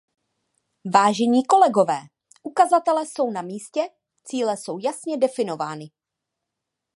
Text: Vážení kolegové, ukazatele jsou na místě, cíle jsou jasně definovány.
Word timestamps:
Vážení 0.93 1.45
kolegové, 1.45 1.99
ukazatele 2.43 3.05
jsou 3.05 3.31
na 3.31 3.41
místě, 3.41 3.89
cíle 4.23 4.57
jsou 4.57 4.79
jasně 4.79 5.17
definovány. 5.17 5.91